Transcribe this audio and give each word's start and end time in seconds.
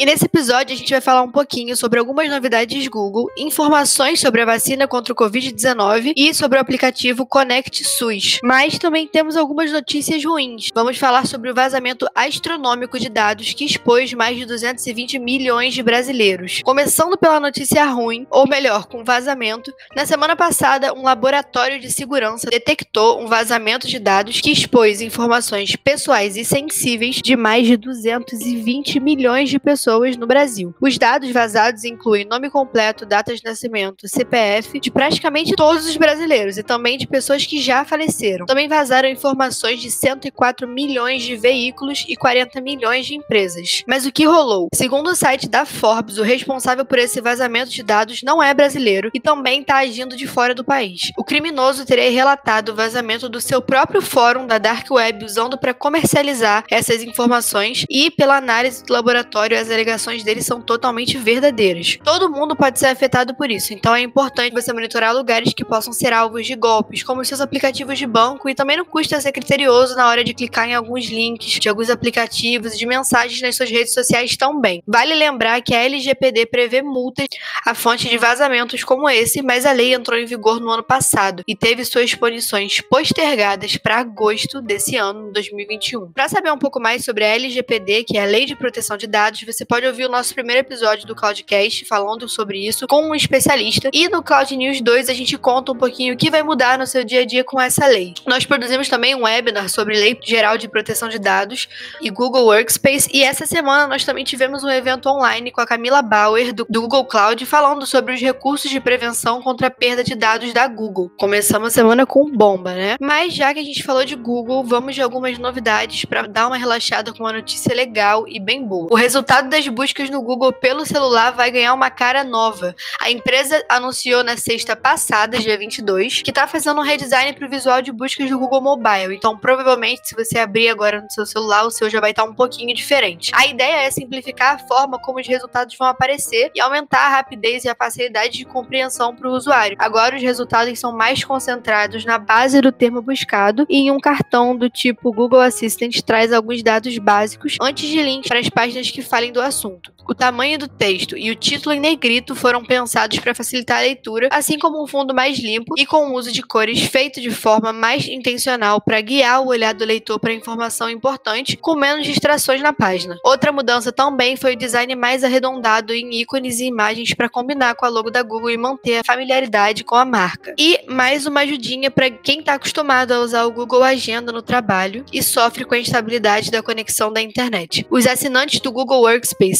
E 0.00 0.06
nesse 0.06 0.24
episódio 0.24 0.72
a 0.74 0.78
gente 0.78 0.90
vai 0.90 1.00
falar 1.02 1.20
um 1.20 1.30
pouquinho 1.30 1.76
sobre 1.76 1.98
algumas 1.98 2.26
novidades 2.30 2.88
Google, 2.88 3.30
informações 3.36 4.18
sobre 4.18 4.40
a 4.40 4.46
vacina 4.46 4.88
contra 4.88 5.12
o 5.12 5.16
Covid-19 5.16 6.14
e 6.16 6.32
sobre 6.32 6.56
o 6.56 6.60
aplicativo 6.62 7.26
Connect 7.26 7.84
SUS. 7.84 8.40
Mas 8.42 8.78
também 8.78 9.06
temos 9.06 9.36
algumas 9.36 9.70
notícias 9.70 10.24
ruins. 10.24 10.70
Vamos 10.74 10.96
falar 10.96 11.26
sobre 11.26 11.50
o 11.50 11.54
vazamento 11.54 12.06
astronômico 12.14 12.98
de 12.98 13.10
dados 13.10 13.52
que 13.52 13.66
expôs 13.66 14.14
mais 14.14 14.38
de 14.38 14.46
220 14.46 15.18
milhões 15.18 15.74
de 15.74 15.82
brasileiros. 15.82 16.62
Começando 16.64 17.18
pela 17.18 17.38
notícia 17.38 17.84
ruim, 17.84 18.26
ou 18.30 18.48
melhor, 18.48 18.86
com 18.86 19.04
vazamento, 19.04 19.70
na 19.94 20.06
semana 20.06 20.34
passada 20.34 20.94
um 20.94 21.02
laboratório 21.02 21.78
de 21.78 21.92
segurança 21.92 22.48
detectou 22.48 23.20
um 23.20 23.26
vazamento 23.26 23.86
de 23.86 23.98
dados 23.98 24.40
que 24.40 24.50
expôs 24.50 25.02
informações 25.02 25.76
pessoais 25.76 26.38
e 26.38 26.44
sensíveis 26.46 27.16
de 27.16 27.36
mais 27.36 27.66
de 27.66 27.76
220 27.76 28.98
milhões 28.98 29.50
de 29.50 29.58
pessoas 29.58 29.89
pessoas 29.90 30.16
no 30.16 30.26
Brasil. 30.26 30.72
Os 30.80 30.96
dados 30.96 31.30
vazados 31.32 31.82
incluem 31.84 32.24
nome 32.24 32.48
completo, 32.48 33.04
data 33.04 33.34
de 33.34 33.42
nascimento, 33.42 34.06
CPF 34.06 34.78
de 34.78 34.90
praticamente 34.90 35.56
todos 35.56 35.84
os 35.84 35.96
brasileiros 35.96 36.56
e 36.56 36.62
também 36.62 36.96
de 36.96 37.08
pessoas 37.08 37.44
que 37.44 37.60
já 37.60 37.84
faleceram. 37.84 38.46
Também 38.46 38.68
vazaram 38.68 39.08
informações 39.08 39.80
de 39.80 39.90
104 39.90 40.68
milhões 40.68 41.22
de 41.24 41.34
veículos 41.34 42.04
e 42.08 42.14
40 42.14 42.60
milhões 42.60 43.06
de 43.06 43.16
empresas. 43.16 43.82
Mas 43.86 44.06
o 44.06 44.12
que 44.12 44.24
rolou? 44.24 44.68
Segundo 44.72 45.08
o 45.08 45.16
site 45.16 45.48
da 45.48 45.64
Forbes, 45.64 46.18
o 46.18 46.22
responsável 46.22 46.84
por 46.84 46.98
esse 46.98 47.20
vazamento 47.20 47.70
de 47.70 47.82
dados 47.82 48.22
não 48.22 48.40
é 48.40 48.54
brasileiro 48.54 49.10
e 49.12 49.18
também 49.18 49.62
está 49.62 49.78
agindo 49.78 50.16
de 50.16 50.26
fora 50.26 50.54
do 50.54 50.64
país. 50.64 51.10
O 51.18 51.24
criminoso 51.24 51.84
teria 51.84 52.10
relatado 52.10 52.68
o 52.68 52.76
vazamento 52.76 53.28
do 53.28 53.40
seu 53.40 53.60
próprio 53.60 54.00
fórum 54.00 54.46
da 54.46 54.58
Dark 54.58 54.88
Web 54.88 55.24
usando 55.24 55.58
para 55.58 55.74
comercializar 55.74 56.64
essas 56.70 57.02
informações 57.02 57.84
e, 57.90 58.10
pela 58.10 58.36
análise 58.36 58.84
do 58.84 58.92
laboratório, 58.92 59.58
as 59.58 59.68
alegações 59.80 60.22
dele 60.22 60.42
são 60.42 60.60
totalmente 60.60 61.16
verdadeiras. 61.16 61.98
Todo 62.04 62.30
mundo 62.30 62.54
pode 62.54 62.78
ser 62.78 62.86
afetado 62.86 63.34
por 63.34 63.50
isso, 63.50 63.72
então 63.72 63.94
é 63.94 64.00
importante 64.00 64.52
você 64.52 64.72
monitorar 64.72 65.14
lugares 65.14 65.54
que 65.54 65.64
possam 65.64 65.92
ser 65.92 66.12
alvos 66.12 66.46
de 66.46 66.54
golpes, 66.54 67.02
como 67.02 67.24
seus 67.24 67.40
aplicativos 67.40 67.98
de 67.98 68.06
banco, 68.06 68.48
e 68.48 68.54
também 68.54 68.76
não 68.76 68.84
custa 68.84 69.20
ser 69.20 69.32
criterioso 69.32 69.96
na 69.96 70.06
hora 70.06 70.22
de 70.22 70.34
clicar 70.34 70.68
em 70.68 70.74
alguns 70.74 71.06
links 71.06 71.58
de 71.58 71.68
alguns 71.68 71.88
aplicativos 71.88 72.74
e 72.74 72.78
de 72.78 72.86
mensagens 72.86 73.40
nas 73.40 73.56
suas 73.56 73.70
redes 73.70 73.94
sociais 73.94 74.36
também. 74.36 74.82
Vale 74.86 75.14
lembrar 75.14 75.60
que 75.62 75.74
a 75.74 75.82
LGPD 75.82 76.46
prevê 76.46 76.82
multas 76.82 77.26
a 77.64 77.74
fonte 77.74 78.08
de 78.08 78.18
vazamentos 78.18 78.84
como 78.84 79.08
esse, 79.08 79.42
mas 79.42 79.64
a 79.64 79.72
lei 79.72 79.94
entrou 79.94 80.18
em 80.18 80.26
vigor 80.26 80.60
no 80.60 80.70
ano 80.70 80.82
passado 80.82 81.42
e 81.46 81.56
teve 81.56 81.84
suas 81.84 82.14
punições 82.14 82.80
postergadas 82.80 83.76
para 83.76 83.98
agosto 83.98 84.60
desse 84.60 84.96
ano, 84.96 85.32
2021. 85.32 86.12
Para 86.12 86.28
saber 86.28 86.52
um 86.52 86.58
pouco 86.58 86.80
mais 86.80 87.04
sobre 87.04 87.24
a 87.24 87.28
LGPD, 87.28 88.04
que 88.04 88.18
é 88.18 88.22
a 88.22 88.26
Lei 88.26 88.44
de 88.44 88.56
Proteção 88.56 88.96
de 88.96 89.06
Dados, 89.06 89.42
você 89.42 89.64
pode 89.70 89.86
ouvir 89.86 90.06
o 90.06 90.08
nosso 90.08 90.34
primeiro 90.34 90.62
episódio 90.62 91.06
do 91.06 91.14
Cloudcast 91.14 91.84
falando 91.84 92.28
sobre 92.28 92.58
isso 92.66 92.88
com 92.88 93.08
um 93.08 93.14
especialista. 93.14 93.88
E 93.92 94.08
no 94.08 94.20
Cloud 94.20 94.56
News 94.56 94.80
2 94.80 95.08
a 95.08 95.14
gente 95.14 95.38
conta 95.38 95.70
um 95.70 95.76
pouquinho 95.76 96.12
o 96.12 96.16
que 96.16 96.28
vai 96.28 96.42
mudar 96.42 96.76
no 96.76 96.88
seu 96.88 97.04
dia 97.04 97.20
a 97.20 97.24
dia 97.24 97.44
com 97.44 97.60
essa 97.60 97.86
lei. 97.86 98.14
Nós 98.26 98.44
produzimos 98.44 98.88
também 98.88 99.14
um 99.14 99.22
webinar 99.22 99.68
sobre 99.68 99.96
Lei 99.96 100.18
Geral 100.24 100.58
de 100.58 100.66
Proteção 100.66 101.08
de 101.08 101.20
Dados 101.20 101.68
e 102.02 102.10
Google 102.10 102.46
Workspace. 102.46 103.08
E 103.12 103.22
essa 103.22 103.46
semana 103.46 103.86
nós 103.86 104.04
também 104.04 104.24
tivemos 104.24 104.64
um 104.64 104.68
evento 104.68 105.08
online 105.08 105.52
com 105.52 105.60
a 105.60 105.66
Camila 105.66 106.02
Bauer 106.02 106.52
do, 106.52 106.66
do 106.68 106.80
Google 106.80 107.04
Cloud 107.04 107.46
falando 107.46 107.86
sobre 107.86 108.14
os 108.14 108.20
recursos 108.20 108.68
de 108.68 108.80
prevenção 108.80 109.40
contra 109.40 109.68
a 109.68 109.70
perda 109.70 110.02
de 110.02 110.16
dados 110.16 110.52
da 110.52 110.66
Google. 110.66 111.12
Começamos 111.16 111.68
a 111.68 111.70
semana 111.70 112.04
com 112.04 112.28
bomba, 112.28 112.74
né? 112.74 112.96
Mas 113.00 113.34
já 113.34 113.54
que 113.54 113.60
a 113.60 113.64
gente 113.64 113.84
falou 113.84 114.04
de 114.04 114.16
Google, 114.16 114.64
vamos 114.64 114.96
de 114.96 115.02
algumas 115.02 115.38
novidades 115.38 116.04
para 116.04 116.26
dar 116.26 116.48
uma 116.48 116.56
relaxada 116.56 117.12
com 117.12 117.22
uma 117.22 117.32
notícia 117.32 117.72
legal 117.72 118.26
e 118.26 118.40
bem 118.40 118.66
boa. 118.66 118.88
O 118.90 118.96
resultado 118.96 119.48
das 119.50 119.66
buscas 119.68 120.08
no 120.08 120.22
Google 120.22 120.52
pelo 120.52 120.86
celular 120.86 121.32
vai 121.32 121.50
ganhar 121.50 121.74
uma 121.74 121.90
cara 121.90 122.22
nova. 122.22 122.74
A 123.00 123.10
empresa 123.10 123.62
anunciou 123.68 124.22
na 124.22 124.36
sexta 124.36 124.76
passada, 124.76 125.38
dia 125.38 125.58
22, 125.58 126.22
que 126.22 126.30
está 126.30 126.46
fazendo 126.46 126.80
um 126.80 126.84
redesign 126.84 127.32
para 127.32 127.46
o 127.46 127.50
visual 127.50 127.82
de 127.82 127.90
buscas 127.92 128.30
do 128.30 128.38
Google 128.38 128.60
Mobile. 128.60 129.14
Então, 129.14 129.36
provavelmente, 129.36 130.08
se 130.08 130.14
você 130.14 130.38
abrir 130.38 130.68
agora 130.68 131.02
no 131.02 131.10
seu 131.10 131.26
celular, 131.26 131.66
o 131.66 131.70
seu 131.70 131.90
já 131.90 132.00
vai 132.00 132.12
estar 132.12 132.22
tá 132.22 132.30
um 132.30 132.34
pouquinho 132.34 132.74
diferente. 132.74 133.32
A 133.34 133.46
ideia 133.46 133.82
é 133.86 133.90
simplificar 133.90 134.54
a 134.54 134.58
forma 134.58 134.98
como 134.98 135.18
os 135.18 135.26
resultados 135.26 135.76
vão 135.76 135.88
aparecer 135.88 136.52
e 136.54 136.60
aumentar 136.60 137.06
a 137.06 137.16
rapidez 137.16 137.64
e 137.64 137.68
a 137.68 137.74
facilidade 137.74 138.38
de 138.38 138.44
compreensão 138.44 139.14
para 139.14 139.28
o 139.28 139.32
usuário. 139.32 139.76
Agora, 139.80 140.16
os 140.16 140.22
resultados 140.22 140.78
são 140.78 140.96
mais 140.96 141.24
concentrados 141.24 142.04
na 142.04 142.18
base 142.18 142.60
do 142.60 142.70
termo 142.70 143.02
buscado 143.02 143.66
e 143.68 143.78
em 143.78 143.90
um 143.90 143.98
cartão 143.98 144.56
do 144.56 144.70
tipo 144.70 145.12
Google 145.12 145.40
Assistant 145.40 146.00
traz 146.02 146.32
alguns 146.32 146.62
dados 146.62 146.96
básicos 146.98 147.56
antes 147.60 147.88
de 147.88 148.00
links 148.00 148.28
para 148.28 148.38
as 148.38 148.48
páginas 148.48 148.90
que 148.90 149.02
falem 149.02 149.32
do 149.32 149.39
assunto. 149.42 149.92
O 150.08 150.14
tamanho 150.14 150.58
do 150.58 150.66
texto 150.66 151.16
e 151.16 151.30
o 151.30 151.36
título 151.36 151.74
em 151.74 151.78
negrito 151.78 152.34
foram 152.34 152.64
pensados 152.64 153.18
para 153.20 153.34
facilitar 153.34 153.78
a 153.78 153.82
leitura, 153.82 154.28
assim 154.32 154.58
como 154.58 154.82
um 154.82 154.86
fundo 154.86 155.14
mais 155.14 155.38
limpo 155.38 155.74
e 155.78 155.86
com 155.86 156.08
o 156.08 156.14
uso 156.14 156.32
de 156.32 156.42
cores 156.42 156.82
feito 156.82 157.20
de 157.20 157.30
forma 157.30 157.72
mais 157.72 158.08
intencional 158.08 158.80
para 158.80 159.00
guiar 159.00 159.40
o 159.40 159.48
olhar 159.48 159.72
do 159.72 159.84
leitor 159.84 160.18
para 160.18 160.32
informação 160.32 160.90
importante, 160.90 161.56
com 161.56 161.76
menos 161.76 162.06
distrações 162.06 162.60
na 162.60 162.72
página. 162.72 163.16
Outra 163.24 163.52
mudança 163.52 163.92
também 163.92 164.36
foi 164.36 164.54
o 164.54 164.58
design 164.58 164.94
mais 164.96 165.22
arredondado 165.22 165.92
em 165.92 166.20
ícones 166.20 166.58
e 166.58 166.64
imagens 166.64 167.14
para 167.14 167.28
combinar 167.28 167.74
com 167.76 167.86
a 167.86 167.88
logo 167.88 168.10
da 168.10 168.22
Google 168.22 168.50
e 168.50 168.56
manter 168.56 168.98
a 168.98 169.04
familiaridade 169.04 169.84
com 169.84 169.94
a 169.94 170.04
marca. 170.04 170.54
E 170.58 170.80
mais 170.88 171.26
uma 171.26 171.40
ajudinha 171.40 171.90
para 171.90 172.10
quem 172.10 172.40
está 172.40 172.54
acostumado 172.54 173.12
a 173.12 173.20
usar 173.20 173.44
o 173.44 173.52
Google 173.52 173.84
Agenda 173.84 174.32
no 174.32 174.42
trabalho 174.42 175.04
e 175.12 175.22
sofre 175.22 175.64
com 175.64 175.74
a 175.74 175.78
instabilidade 175.78 176.50
da 176.50 176.62
conexão 176.62 177.12
da 177.12 177.22
internet. 177.22 177.86
Os 177.90 178.06
assinantes 178.06 178.60
do 178.60 178.72
Google 178.72 179.08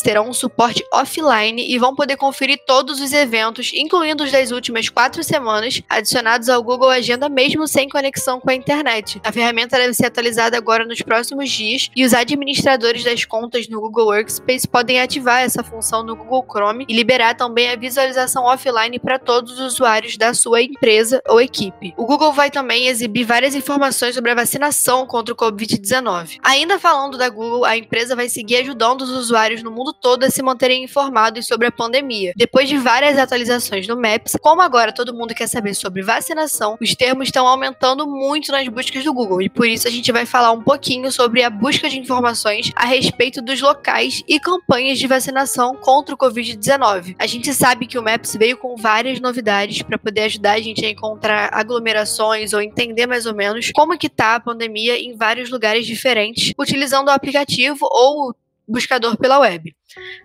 Terão 0.02 0.28
um 0.28 0.32
suporte 0.32 0.84
offline 0.92 1.62
e 1.68 1.78
vão 1.78 1.94
poder 1.94 2.16
conferir 2.16 2.58
todos 2.66 3.00
os 3.00 3.12
eventos, 3.12 3.72
incluindo 3.74 4.24
os 4.24 4.32
das 4.32 4.50
últimas 4.50 4.88
quatro 4.88 5.22
semanas, 5.22 5.82
adicionados 5.88 6.48
ao 6.48 6.62
Google 6.62 6.90
Agenda 6.90 7.28
mesmo 7.28 7.66
sem 7.66 7.88
conexão 7.88 8.40
com 8.40 8.50
a 8.50 8.54
internet. 8.54 9.20
A 9.24 9.32
ferramenta 9.32 9.76
deve 9.76 9.94
ser 9.94 10.06
atualizada 10.06 10.56
agora 10.56 10.84
nos 10.84 11.00
próximos 11.02 11.50
dias 11.50 11.90
e 11.94 12.04
os 12.04 12.14
administradores 12.14 13.04
das 13.04 13.24
contas 13.24 13.68
no 13.68 13.80
Google 13.80 14.06
Workspace 14.06 14.66
podem 14.66 15.00
ativar 15.00 15.42
essa 15.42 15.62
função 15.62 16.02
no 16.02 16.16
Google 16.16 16.46
Chrome 16.50 16.84
e 16.88 16.94
liberar 16.94 17.34
também 17.34 17.70
a 17.70 17.76
visualização 17.76 18.44
offline 18.44 18.98
para 18.98 19.18
todos 19.18 19.52
os 19.52 19.74
usuários 19.74 20.16
da 20.16 20.34
sua 20.34 20.62
empresa 20.62 21.22
ou 21.28 21.40
equipe. 21.40 21.94
O 21.96 22.06
Google 22.06 22.32
vai 22.32 22.50
também 22.50 22.86
exibir 22.86 23.24
várias 23.24 23.54
informações 23.54 24.14
sobre 24.14 24.30
a 24.30 24.34
vacinação 24.34 25.06
contra 25.06 25.34
o 25.34 25.36
Covid-19. 25.36 26.38
Ainda 26.42 26.78
falando 26.78 27.16
da 27.16 27.28
Google, 27.28 27.64
a 27.64 27.76
empresa 27.76 28.16
vai 28.16 28.28
seguir 28.28 28.56
ajudando 28.56 29.02
os 29.02 29.10
usuários 29.10 29.59
no 29.62 29.70
mundo 29.70 29.92
todo 29.92 30.30
se 30.30 30.42
manterem 30.42 30.84
informados 30.84 31.46
sobre 31.46 31.66
a 31.66 31.72
pandemia. 31.72 32.32
Depois 32.36 32.68
de 32.68 32.76
várias 32.76 33.18
atualizações 33.18 33.86
no 33.86 34.00
Maps, 34.00 34.36
como 34.40 34.62
agora 34.62 34.92
todo 34.92 35.14
mundo 35.14 35.34
quer 35.34 35.48
saber 35.48 35.74
sobre 35.74 36.02
vacinação, 36.02 36.76
os 36.80 36.94
termos 36.94 37.28
estão 37.28 37.46
aumentando 37.46 38.06
muito 38.06 38.52
nas 38.52 38.66
buscas 38.68 39.04
do 39.04 39.12
Google 39.12 39.42
e 39.42 39.48
por 39.48 39.66
isso 39.66 39.88
a 39.88 39.90
gente 39.90 40.10
vai 40.12 40.26
falar 40.26 40.52
um 40.52 40.62
pouquinho 40.62 41.10
sobre 41.10 41.42
a 41.42 41.50
busca 41.50 41.88
de 41.88 41.98
informações 41.98 42.72
a 42.74 42.84
respeito 42.84 43.42
dos 43.42 43.60
locais 43.60 44.22
e 44.26 44.38
campanhas 44.38 44.98
de 44.98 45.06
vacinação 45.06 45.76
contra 45.76 46.14
o 46.14 46.18
Covid-19. 46.18 47.16
A 47.18 47.26
gente 47.26 47.52
sabe 47.54 47.86
que 47.86 47.98
o 47.98 48.02
Maps 48.02 48.34
veio 48.36 48.56
com 48.56 48.76
várias 48.76 49.20
novidades 49.20 49.82
para 49.82 49.98
poder 49.98 50.22
ajudar 50.22 50.52
a 50.52 50.60
gente 50.60 50.84
a 50.84 50.90
encontrar 50.90 51.50
aglomerações 51.52 52.52
ou 52.52 52.60
entender 52.60 53.06
mais 53.06 53.26
ou 53.26 53.34
menos 53.34 53.70
como 53.72 53.98
que 53.98 54.08
tá 54.08 54.36
a 54.36 54.40
pandemia 54.40 54.98
em 54.98 55.16
vários 55.16 55.50
lugares 55.50 55.86
diferentes, 55.86 56.52
utilizando 56.58 57.08
o 57.08 57.12
aplicativo 57.12 57.86
ou 57.90 58.34
buscador 58.70 59.16
pela 59.16 59.38
web. 59.40 59.62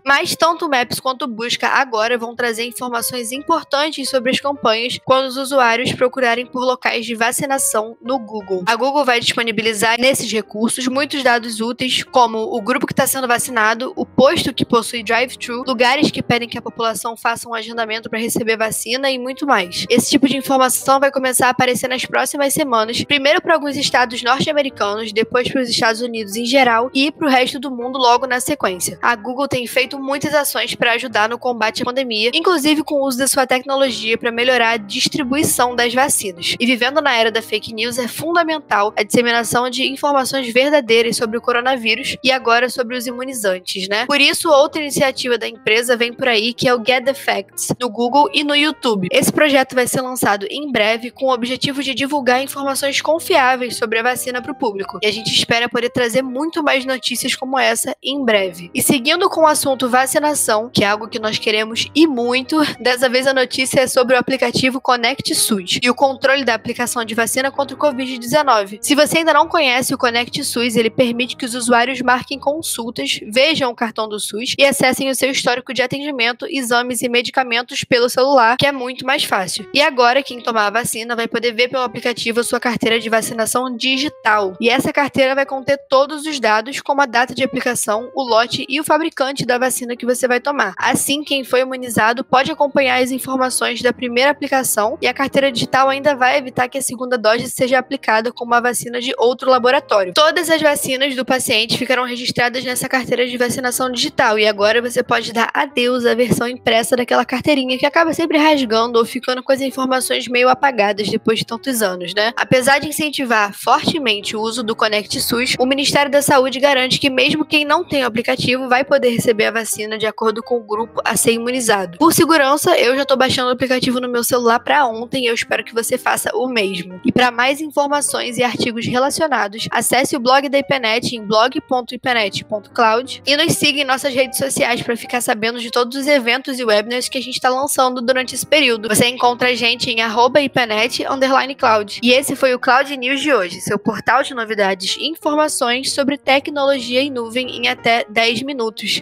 Mas 0.06 0.36
tanto 0.36 0.66
o 0.66 0.70
Maps 0.70 1.00
quanto 1.00 1.24
o 1.24 1.28
Busca 1.28 1.68
agora 1.68 2.18
vão 2.18 2.36
trazer 2.36 2.66
informações 2.66 3.31
importantes 3.31 4.09
sobre 4.09 4.31
as 4.31 4.40
campanhas 4.40 5.00
quando 5.03 5.26
os 5.26 5.38
usuários 5.38 5.91
procurarem 5.94 6.46
por 6.46 6.64
locais 6.64 7.06
de 7.06 7.16
vacinação 7.16 7.97
no 8.02 8.20
Google. 8.20 8.64
A 8.67 8.76
Google 8.76 9.06
vai 9.06 9.20
disponibilizar 9.20 10.00
nesses 10.00 10.32
recursos 10.32 10.88
muitos 10.88 11.23
dados 11.23 11.59
úteis, 11.59 12.03
como 12.03 12.38
o 12.38 12.62
grupo 12.62 12.85
que 12.85 12.94
está 12.94 13.08
sendo 13.08 13.28
vacinado, 13.28 13.94
o 13.96 14.06
posto 14.06 14.53
que 14.53 14.66
possui 14.66 15.03
drive-thru, 15.03 15.64
lugares 15.66 16.11
que 16.11 16.22
pedem 16.22 16.47
que 16.47 16.58
a 16.58 16.61
população 16.61 17.18
faça 17.18 17.50
um 17.50 17.53
agendamento 17.53 18.09
para 18.09 18.20
receber 18.20 18.58
vacina 18.58 19.09
e 19.09 19.18
muito 19.18 19.46
mais. 19.46 19.85
Esse 19.90 20.09
tipo 20.09 20.28
de 20.28 20.38
informação 20.38 21.00
vai 21.00 21.11
começar 21.11 21.47
a 21.47 21.50
aparecer 21.50 21.88
nas 21.88 22.06
próximas 22.06 22.53
semanas, 22.53 23.03
primeiro 23.03 23.41
para 23.41 23.53
alguns 23.53 23.76
estados 23.76 24.22
norte-americanos, 24.22 25.11
depois 25.11 25.50
para 25.52 25.61
os 25.61 25.70
Estados 25.70 26.02
Unidos 26.02 26.35
em 26.35 26.46
geral 26.46 26.90
e 26.94 27.11
para 27.11 27.28
o 27.28 27.29
resto 27.29 27.59
do 27.59 27.72
mundo 27.72 27.97
logo 27.97 28.28
na 28.28 28.40
sequência. 28.40 28.97
A 29.02 29.16
Google 29.16 29.47
tem 29.55 29.66
feito 29.66 29.97
muitas 29.97 30.34
ações 30.34 30.75
para 30.75 30.91
ajudar 30.91 31.29
no 31.29 31.40
combate 31.40 31.81
à 31.81 31.85
pandemia, 31.85 32.29
inclusive 32.34 32.84
com 32.84 32.96
o 32.96 33.07
uso 33.07 33.17
da 33.17 33.25
sua 33.25 33.47
tecnologia 33.47 34.17
para 34.17 34.29
melhorar 34.29 34.72
a 34.72 34.78
distribuição 34.78 35.73
das 35.73 35.93
vacinas. 35.93 36.57
E 36.59 36.66
vivendo 36.66 37.02
na 37.02 37.16
era 37.16 37.31
da 37.31 37.41
fake 37.41 37.73
news, 37.73 37.97
é 37.97 38.05
fundamental 38.05 38.93
a 38.97 39.03
disseminação 39.03 39.69
de 39.69 39.90
informações 39.90 40.52
verdadeiras 40.52 41.16
sobre 41.16 41.37
o 41.37 41.41
coronavírus 41.41 42.17
e 42.22 42.34
agora 42.34 42.67
sobre 42.67 42.97
os 42.97 43.07
imunizantes, 43.07 43.87
né? 43.87 44.05
Por 44.05 44.19
isso, 44.19 44.49
outra 44.49 44.81
iniciativa 44.81 45.37
da 45.37 45.47
empresa 45.47 45.96
vem 45.96 46.11
por 46.11 46.28
aí, 46.28 46.53
que 46.53 46.67
é 46.67 46.75
o 46.75 46.84
Get 46.85 47.05
the 47.05 47.13
Facts, 47.13 47.73
no 47.79 47.90
Google 47.90 48.29
e 48.34 48.43
no 48.43 48.58
YouTube. 48.58 49.08
Esse 49.09 49.31
projeto 49.31 49.73
vai 49.73 49.87
ser 49.87 50.01
lançado 50.01 50.46
em 50.51 50.69
breve 50.69 51.11
com 51.11 51.28
o 51.28 51.34
objetivo 51.34 51.81
de 51.81 51.93
divulgar 51.93 52.43
informações 52.43 52.99
confiáveis 52.99 53.78
sobre 53.78 53.99
a 53.99 54.03
vacina 54.03 54.41
para 54.41 54.51
o 54.51 54.55
público. 54.55 54.99
E 55.01 55.08
a 55.08 55.11
gente 55.13 55.34
espera 55.34 55.69
poder 55.69 55.91
trazer 55.91 56.22
muito 56.22 56.61
mais 56.61 56.84
notícias 56.84 57.35
como 57.35 57.58
essa 57.58 57.96
em 58.03 58.22
breve. 58.22 58.69
E 58.73 58.81
seguindo 58.81 59.29
com 59.29 59.45
o 59.46 59.47
assunto 59.47 59.88
vacinação, 59.88 60.70
que 60.74 60.84
é 60.84 60.88
algo 60.88 61.08
que 61.08 61.20
nós 61.20 61.38
queremos 61.38 61.88
e 61.94 62.08
muito, 62.08 62.59
dessa 62.80 63.08
vez 63.08 63.28
a 63.28 63.34
notícia 63.34 63.82
é 63.82 63.88
sobre 63.88 64.16
o 64.16 64.20
aplicativo 64.20 64.82
Connect 64.82 65.36
SUS 65.36 65.80
e 65.84 65.90
o 65.90 65.94
controle 65.94 66.44
da 66.44 66.56
aplicação 66.56 67.06
de 67.06 67.14
vacina 67.14 67.52
contra 67.52 67.76
o 67.76 67.80
Covid-19. 67.80 68.80
Se 68.82 68.96
você 68.96 69.20
ainda 69.20 69.34
não 69.34 69.47
conhece 69.47 69.94
o 69.94 69.97
Connect 70.00 70.44
SUS, 70.44 70.76
ele 70.76 70.90
permite 70.90 71.36
que 71.36 71.46
os 71.46 71.53
usuários 71.53 72.02
marquem 72.02 72.40
consultas, 72.40 73.20
vejam 73.32 73.70
o 73.70 73.76
cartão 73.76 74.09
do 74.09 74.20
SUS 74.20 74.56
e 74.58 74.66
acessem 74.66 75.09
o 75.09 75.16
seu 75.16 75.30
histórico 75.30 75.74
de 75.74 75.84
atendimento, 75.84 76.47
exames 76.50 77.03
e 77.03 77.09
medicamentos 77.09 77.84
pelo 77.84 78.09
celular, 78.09 78.58
que 78.58 78.66
é 78.66 78.72
muito 78.72 79.06
mais 79.06 79.24
fácil. 79.24 79.70
E 79.76 79.82
agora, 79.82 80.24
quem 80.24 80.42
tomar 80.42 80.66
a 80.68 80.72
vacina 80.72 81.16
vai 81.16 81.28
poder 81.28 81.52
ver 81.52 81.68
pelo 81.68 81.84
aplicativo 81.84 82.40
a 82.40 82.44
sua 82.44 82.59
carteira 82.59 83.00
de 83.00 83.09
vacinação 83.09 83.76
digital. 83.76 84.56
E 84.59 84.70
essa 84.70 84.92
carteira 84.92 85.36
vai 85.36 85.46
conter 85.46 85.78
todos 85.88 86.26
os 86.26 86.40
dados, 86.40 86.82
como 86.82 87.02
a 87.02 87.06
data 87.06 87.36
de 87.36 87.44
aplicação, 87.44 88.09
o 88.16 88.24
lote 88.24 88.66
e 88.68 88.80
o 88.80 88.84
fabricante 88.84 89.34
da 89.43 89.58
vacina 89.58 89.96
que 89.96 90.05
você 90.05 90.28
vai 90.28 90.40
tomar. 90.40 90.76
Assim, 90.78 91.23
quem 91.23 91.43
foi 91.43 91.61
imunizado 91.61 92.23
pode 92.23 92.52
acompanhar 92.52 93.02
as 93.02 93.09
informações 93.09 93.82
da 93.82 93.91
primeira 93.91 94.29
aplicação 94.29 94.99
e 95.02 95.08
a 95.08 95.14
carteira 95.14 95.52
digital 95.52 95.90
ainda 95.90 96.16
vai 96.16 96.37
evitar 96.37 96.70
que 96.70 96.78
a 96.78 96.82
segunda 96.82 97.17
dose 97.17 97.49
seja 97.49 97.79
aplicada 97.79 98.32
com 98.32 98.46
uma 98.46 98.61
vacina 98.61 99.02
de 99.02 99.14
outro 99.17 99.49
laboratório. 99.49 100.14
Todas 100.14 100.49
as 100.49 100.61
vacinas 100.61 101.16
do 101.16 101.26
paciente 101.26 101.78
ficarão 101.78 102.05
registradas 102.05 102.64
nessa 102.64 102.87
carteira 102.87 103.26
de 103.26 103.35
vacinação 103.37 103.90
digital 103.91 104.37
e 104.37 104.46
agora 104.46 104.82
você 104.82 105.02
pode 105.02 105.34
dar 105.34 105.49
adeus 105.53 106.05
à 106.05 106.14
versão 106.14 106.47
impressa 106.47 106.96
daquela 106.96 107.26
carteirinha 107.26 107.78
que 107.78 107.85
acaba 107.85 108.14
sempre 108.14 108.37
rasgando 108.37 108.99
ou 108.99 109.05
ficando 109.05 109.41
com 109.41 109.52
as 109.52 109.61
informações 109.61 110.28
meio 110.28 110.49
apagadas 110.49 111.09
depois 111.09 111.40
de 111.40 111.46
tantos 111.46 111.82
anos, 111.82 112.14
né? 112.14 112.34
Apesar 112.35 112.79
de 112.79 112.90
incentivar 112.90 113.53
fortemente 113.53 114.35
o 114.35 114.41
uso 114.41 114.61
do 114.61 114.76
Conect 114.76 115.20
SUS, 115.22 115.55
o 115.58 115.66
Ministério 115.66 116.11
da 116.11 116.22
Saúde 116.22 116.59
garante 116.59 116.99
que 116.99 117.09
mesmo 117.09 117.46
quem 117.46 117.66
não 117.66 117.84
tem 117.84 118.03
o 118.03 118.08
aplicativo 118.08 118.67
vai 118.67 118.84
poder 118.84 119.11
receber 119.25 119.45
a 119.45 119.51
vacina 119.51 119.97
de 119.97 120.05
acordo 120.05 120.43
com 120.43 120.57
o 120.57 120.63
grupo 120.63 121.01
a 121.03 121.17
ser 121.17 121.31
imunizado. 121.31 121.97
Por 121.97 122.13
segurança, 122.13 122.77
eu 122.77 122.95
já 122.95 123.01
estou 123.01 123.17
baixando 123.17 123.49
o 123.49 123.51
aplicativo 123.51 123.99
no 123.99 124.07
meu 124.07 124.23
celular 124.23 124.59
para 124.59 124.85
ontem 124.85 125.23
e 125.23 125.27
eu 125.27 125.33
espero 125.33 125.63
que 125.63 125.73
você 125.73 125.97
faça 125.97 126.29
o 126.35 126.47
mesmo. 126.47 127.01
E 127.03 127.11
para 127.11 127.31
mais 127.31 127.59
informações 127.59 128.37
e 128.37 128.43
artigos 128.43 128.85
relacionados, 128.85 129.67
acesse 129.72 130.16
o 130.16 130.19
blog 130.19 130.47
da 130.47 130.59
IPNET 130.59 131.16
em 131.16 131.25
blog.ipenet.cloud 131.25 133.23
e 133.25 133.35
nos 133.35 133.53
siga 133.53 133.81
em 133.81 133.83
nossas 133.83 134.13
redes 134.13 134.37
sociais 134.37 134.83
para 134.83 134.95
ficar 134.95 135.22
sabendo 135.22 135.59
de 135.59 135.72
todos 135.72 135.97
os 135.97 136.05
eventos 136.05 136.59
e 136.59 136.63
webinars 136.63 137.09
que 137.09 137.17
a 137.17 137.22
gente 137.22 137.35
está 137.35 137.49
lançando 137.49 138.01
durante 138.01 138.35
esse 138.35 138.45
período. 138.45 138.87
Você 138.87 139.07
encontra 139.07 139.49
a 139.49 139.55
gente 139.55 139.89
em 139.89 139.97
@ipenet_cloud. 140.01 141.99
E 142.03 142.11
esse 142.11 142.35
foi 142.35 142.53
o 142.53 142.59
Cloud 142.59 142.95
News 142.95 143.22
de 143.22 143.33
hoje, 143.33 143.59
seu 143.61 143.79
portal 143.79 144.22
de 144.22 144.35
novidades 144.35 144.95
e 144.99 145.07
informações 145.07 145.91
sobre 145.91 146.16
tecnologia 146.16 147.01
em 147.01 147.09
nuvem 147.09 147.49
em 147.57 147.67
até 147.67 148.05
10 148.07 148.43
minutos. 148.43 149.01